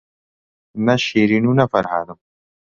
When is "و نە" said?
1.47-1.65